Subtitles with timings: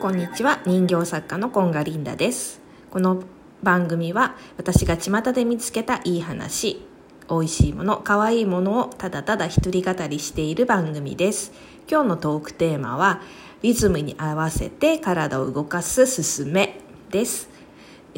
[0.00, 0.62] こんにちは。
[0.64, 2.62] 人形作家のコンガリンダです。
[2.90, 3.22] この
[3.62, 6.82] 番組は私が巷で見つけたいい話
[7.28, 11.52] 美味しいもの可愛いものをただただ一人語りしている番組です。
[11.90, 13.20] 今日のトークテーマは
[13.60, 16.80] リズムに合わせて体を動かすすすめ
[17.10, 17.55] です。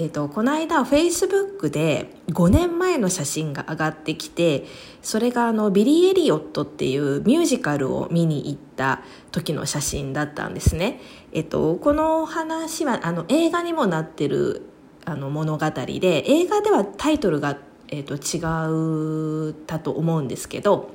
[0.00, 4.64] えーと、この間フェイスブックで5年前の写真が上がってきて
[5.02, 11.00] それがあのビリー・エリオットっていうミュージカルを見に行った時の写真だったんですね。
[11.32, 14.62] えっ、ー、と、この話はあの映画にもなってる
[15.04, 17.58] あの物語で映画ではタイトルが、
[17.88, 20.92] えーと、違ったと思うんですけど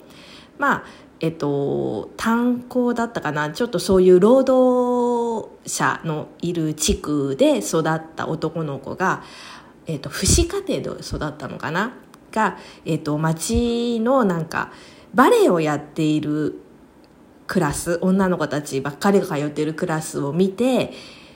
[0.58, 0.84] まあ
[1.20, 5.13] えっと、炭鉱だったかなちょっとそういう労働
[5.66, 9.24] 者のいる地区で育った男の子が、
[9.88, 11.94] えっと、父子家庭で育ったのかな？
[12.32, 14.72] が、えっと、町のなんか
[15.14, 16.60] バレエをやっている
[17.46, 20.92] クラス女の子たちばっかりが通っているクラスを見て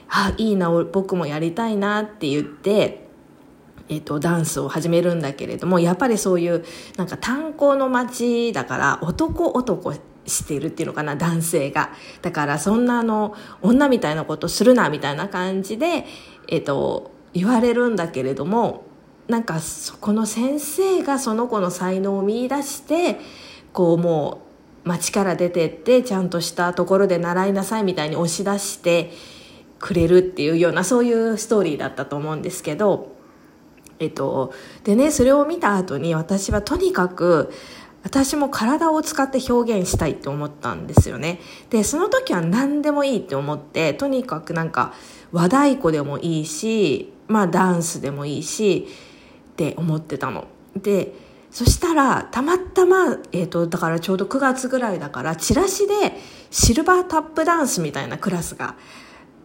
[0.08, 3.06] あいいな僕もやりたいなって言って
[3.90, 6.62] えっと、ダンスを始めるんだけれどもやっぱりそういう
[6.98, 9.94] なんか炭鉱の街だから男男
[10.28, 11.90] してるっていうのかな男性が。
[12.22, 16.06] だからそんなあの女みたいなことするなみたいな感じで、
[16.48, 18.84] えっと、言われるんだけれども
[19.28, 23.20] なんかそこの先生がその子の才能を見出して
[23.72, 24.40] こうも
[24.84, 29.12] う街から出てってちゃんとしたところで習いなさいみたいに押し出して
[29.78, 33.18] くれるっていうようなそういうストーリーだったと思うんですけど
[34.00, 34.52] えっと、
[34.84, 37.52] でね、それを見た後に私はとにかく、
[38.02, 41.40] 私も体を使って表現したいって思ったんですよね。
[41.70, 44.94] で、その時は何でもいいって思って、とにかくなんか
[45.32, 48.86] 和太鼓でもいいし、まあダンスでもいいし、
[49.52, 50.46] って思ってたの。
[50.76, 51.12] で、
[51.50, 55.94] そしたら、たまたま、えっ、ー、と、だからちょうど9月ぐらいだから、チラシで
[56.50, 58.76] シルバータップダンスみたいなクラスが、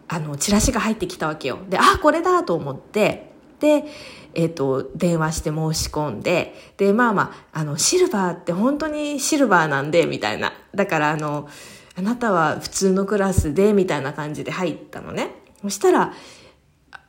[0.08, 1.60] あの、チラシが入ってきたわけよ。
[1.70, 3.33] で、あ、これだと思って、
[3.68, 10.54] えっ、ー、と、電話して申し込んで、で、まあまあ、あの、シルバーって本当にシルバーなんで、みたいな。
[10.74, 11.48] だから、あの、
[11.96, 15.30] あなたは普通のクラスで、みたいな感じで入ったのね。
[15.62, 16.14] そしたら、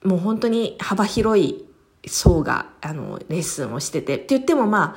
[0.04, 1.64] もう本当に幅広い
[2.06, 4.96] 層が、あの、レッスンをしてて、って言ってもま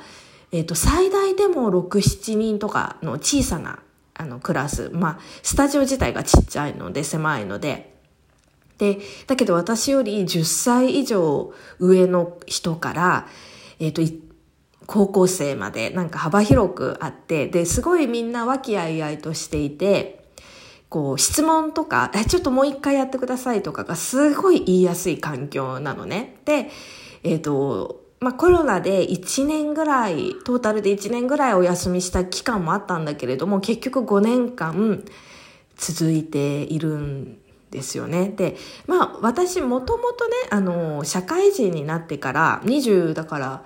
[0.52, 3.80] えっ、ー、と、最大でも6、7人とかの小さな、
[4.14, 4.90] あの、クラス。
[4.92, 7.97] まあ、スタジオ自体がちっちゃいので、狭いので、
[8.78, 13.26] で、だけど私より10歳以上上の人から、
[13.80, 14.02] え、ー、と、
[14.86, 20.24] 高校生までなんか幅広くあって、で、すごいみんな和気あいあいとしていて、
[20.88, 26.36] こう質問とか、え、ちょっともう一回やってくださいとかがすごい言いやすい環境なのね。
[26.46, 26.70] で、
[27.22, 35.04] え、ー、と、まあ、コロナで1年ぐらい、トータルで1年ぐらいお休みした期間もあったんだけれども、結局5年間
[35.76, 37.38] 続いているん
[37.70, 38.28] ですよね。
[38.28, 38.56] で、
[38.86, 43.64] まあ私もともとね、あの、社会人になってから、20だから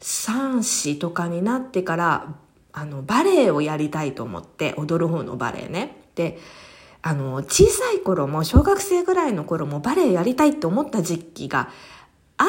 [0.00, 2.34] 3子とかになってから、
[2.72, 6.02] あの、バレエをやりたいと思って、踊る方のバレエね。
[6.14, 6.38] で、
[7.02, 11.70] あの、小さい頃も、小学生ぐらいの頃もバレエやりたいって思った時期が
[12.36, 12.48] あ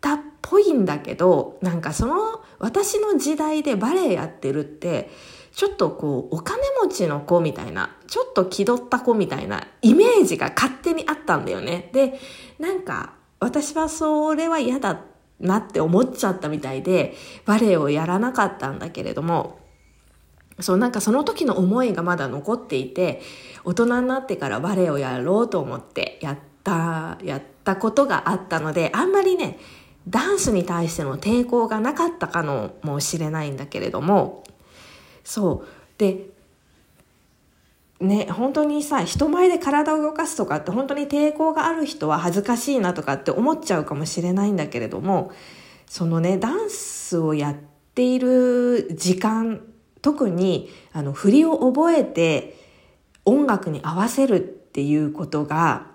[0.00, 5.10] たっぽいんだけど、なんかその、私の時代でバレエやってるって、
[5.56, 11.88] ちょっとこう、お金持ちの子みたいな、ちょっと気取った子みたいなイメージが勝手にあったんだよね。
[11.94, 12.20] で、
[12.58, 15.00] なんか、私はそれは嫌だ
[15.40, 17.14] なって思っちゃったみたいで、
[17.46, 19.58] バレエをやらなかったんだけれども、
[20.60, 23.22] そうなんかその時の思いがまだ残っていて、
[23.64, 29.58] 大人になってからバレエをやろうと思ってやった、やったことがあったので、あんまりね、
[30.06, 34.44] ダンスに対しての抵抗がなかったかのもしれないんだけれども、
[35.26, 35.66] そう。
[35.98, 36.28] で
[38.00, 45.32] ね本当にさ人前で体を動かすとかって本当に抵抗がある人は恥ずかしいなとかって思っちゃうかもしれないんだけれども
[45.86, 47.54] そのねダンスをやっ
[47.94, 49.62] ている時間
[50.02, 52.56] 特にあの振りを覚えて
[53.24, 55.86] 音楽に合わせるっていうことが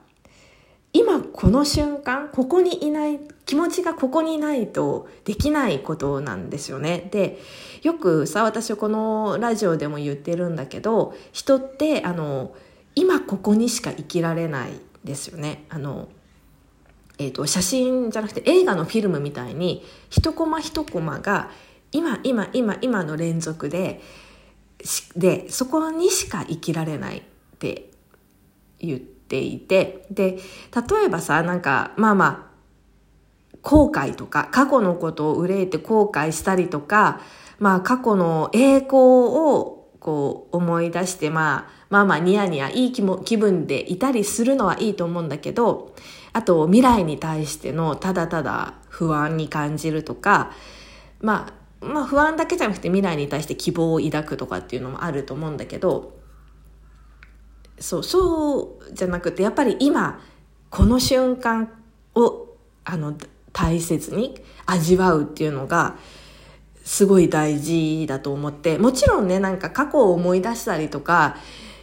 [0.94, 3.20] 今この瞬間ここにいない
[3.52, 7.10] 気持ちがここにないとできないことなんですよね。
[7.12, 7.38] で
[7.82, 12.56] よくさ私このラジオでも言ってるんだけど人ってあの
[12.96, 15.66] 今ここにしか生きられないですよね。
[15.68, 16.08] あの
[17.18, 21.52] えーと、写真じゃなくて映画のフィルムみたいに一コマ一コマが
[21.92, 24.02] 今今今今の連続で
[25.18, 27.22] でそこにしか生きられないっ
[27.60, 27.90] て
[28.80, 30.38] 言っていてで
[30.74, 32.51] 例えばさなんかまあまあ
[33.62, 37.22] 後悔とか過去のことを憂えて後悔したりとか
[37.60, 45.94] まあ過去の栄光をこう思い出して、まあ、まあまあニヤニヤいい気も気分でいたりするのはいいと思うんだけど
[46.34, 50.52] あと未来に対してのただただ不安に感じるとか、
[51.20, 56.20] まあ、まあ不安だけじゃなくて未来に対して希望を抱くとかっていうのもあると思うんだけど
[57.80, 60.20] そうそうじゃなくてやっぱり今
[60.72, 61.72] この瞬間
[62.16, 62.48] を
[62.86, 63.16] あの
[63.54, 65.96] 大切に味わうっていうのが
[66.84, 71.38] すごい大事だと思ってもちろんねなんか過去を思い出したりとか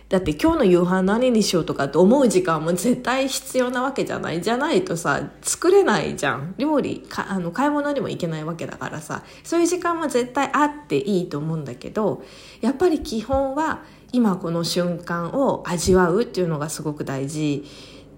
[0.08, 6.54] だって今日の夕飯何にしようとかって思う時間も絶対必要なわけじゃないじゃないとさ作れないじゃん。
[6.56, 12.22] 料理かあの買い物にも行けないわけだからさそういう時間も絶対あっていいと思うんだけど
[12.62, 17.66] やっぱり基本は今この瞬間を味わうっていうのがすごく大事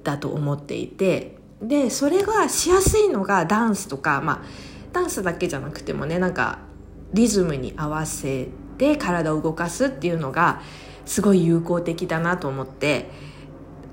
[0.04, 4.42] だと思っていてでそれがしやすいのがダンスとかまあ
[4.92, 6.58] ダンスだけじゃなくてもねなんか
[7.12, 8.48] リズムに合わせ
[8.78, 10.62] て体を動かすっていうのが
[11.04, 13.10] すごい有効的だなと思って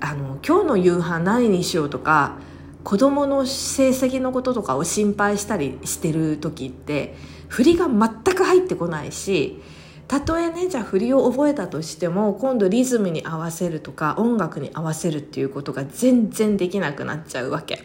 [0.00, 2.36] あの今日の夕飯何にしようとか
[2.84, 7.16] 子供の成績のこととかを心配したりしてる時って
[7.48, 9.60] 振りが全く入ってこないし
[10.08, 17.84] たとえねじゃあ振りを覚えたとしても今度リズムに合わせるとか音楽に合わせるっていうことが全然できなくなっちゃうわけ。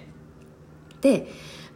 [1.01, 1.27] で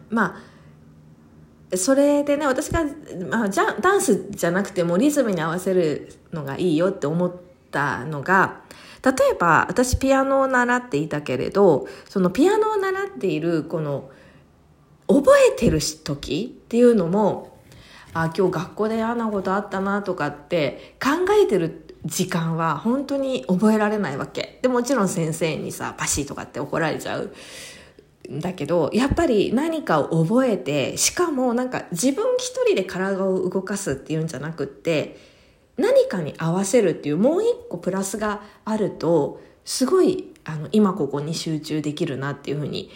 [0.10, 2.86] まあそれでね私が、
[3.30, 7.36] まあ、じゃダンスじゃなくてもリズムに合わせるのがいいよって思っ
[7.70, 8.62] たのが
[9.04, 14.10] 例えば私ピアノを習っていたけれどそのピアノを習っているこの
[15.08, 17.57] 覚えてる時っていうのも
[18.24, 21.10] あ今日学校で嫌なことあったなとかって考
[21.42, 24.60] えてる時間は本当に覚えられないわけ。
[24.62, 27.32] でもちろん先生にさパシーとかって怒られちゃう
[28.30, 35.18] んだけどやっぱり何かを覚えてしかもなんか自分一人で体を動かすっていうんじゃなくって
[35.78, 42.90] 何かに合わせるっていうもう一個プラスがあるとすごいあの今ここに集中できるなっていうふうに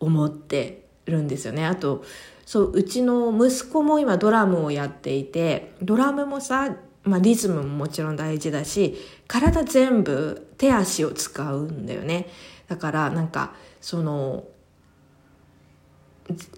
[0.00, 1.66] 思ってるんですよね。
[1.66, 2.04] あと
[2.48, 8.96] そううちの息子も今ドラムをやっていてドラムもさ、まあ、リズムももちろん大事だし
[9.26, 12.26] 体全部手足を使うんだよね
[12.66, 13.52] だからなんか
[13.82, 14.44] その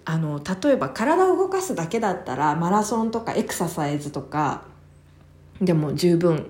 [0.05, 4.63] あの例えば体を動かすだけだったらマラソンとかエクササイズとか
[5.59, 6.49] でも十分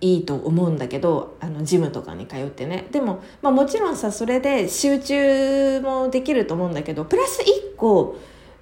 [0.00, 8.16] いいと思うんだけどあのジムとかに通ってねでも、まあ、もちろんさそれで集中もできると思うんだけどプラス1個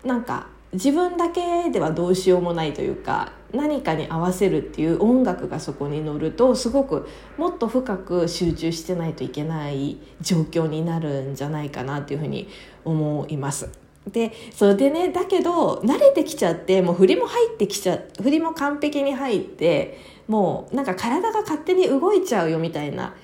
[0.04, 12.48] なんか自分だけではどうしようもないというか何かに合わせるっていう音楽がそこに乗るとすごくもっと深く集中してないといけない状況になるんじゃないかなっていうふうに
[12.84, 13.83] 思います。
[14.06, 19.98] でそれでねだけど慣れてきちゃってもう振りも入ってきちゃ振りも完璧に入って
[20.28, 23.14] もうなんか体が勝手に動いちゃうよみたいな、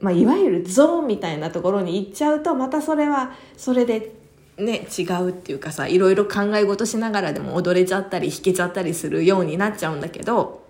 [0.00, 4.14] まあ、いわゆるゾーンみたいなところに行っちゃうとまたそれはそれで
[4.56, 10.66] ね、違うっていうかさいろいろ考え事しながらでも踊れちゃったり弾けちゃったりするようになっちゃうんだけど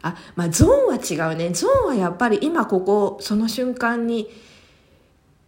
[0.00, 1.50] あまあゾーンは違うね。
[1.50, 4.30] ゾーンはやっぱり今ここその瞬間に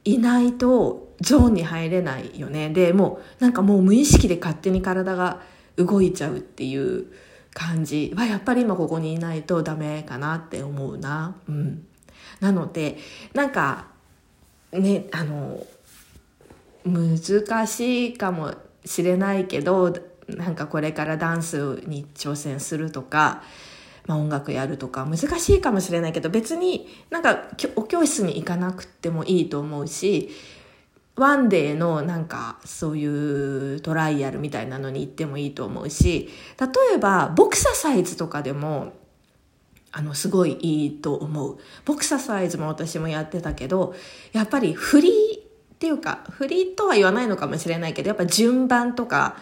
[0.04, 2.70] いないとゾーンに入れないよね。
[2.70, 5.40] でもうなんかもう無意識で勝手に体が
[5.76, 7.06] 動いちゃうっていう
[7.52, 8.12] 感じ。
[8.16, 11.36] はやっぱり今ここにいないとダメかなって思うな。
[11.48, 11.86] うん。
[12.40, 12.96] なので
[13.34, 13.88] なんか
[14.72, 15.66] ねあの
[16.84, 19.94] 難しいかもしれないけど
[20.28, 23.42] なんかこれからダンスに挑戦するとか、
[24.06, 30.30] まあ、音楽やるとか難しいかもしれないけど別になんかお教室に行かなくてもいいと思うし
[31.16, 38.94] ワンデーのなんかそういうトライアルみたいなのに行ってもいいと思うし例えばボクササイズとかでも
[39.92, 41.58] あのすごいいいと思う。
[41.84, 43.94] ボクササイズも私もやってたけど
[44.32, 45.42] やっぱりフリーっ
[45.80, 49.36] ていうか振りとは言わないのかもしれないけどやっぱ順番とか、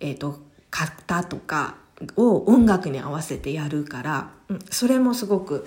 [0.00, 0.40] えーと、
[0.70, 1.76] 型とか
[2.16, 5.66] を音楽に合わせてやるから、うん、それもすごく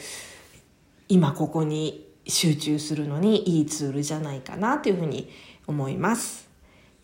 [1.07, 5.29] 今ここに集中するのにいいツールじゃないかなというふうに
[5.67, 6.49] 思います。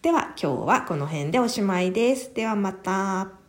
[0.02, 2.34] では今日はこの辺でおしまいです。
[2.34, 3.47] ではまた。